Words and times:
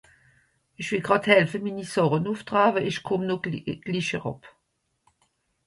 Ìch 0.79 0.89
wìll 0.91 1.05
gràd 1.07 1.23
helfe, 1.31 1.57
mini 1.65 1.85
Sàche 1.93 2.19
nùff 2.23 2.41
traawe, 2.47 2.79
ìch 2.89 3.01
kùmm 3.07 3.23
no 3.27 3.35
glich 3.85 4.13
eràb. 4.17 4.41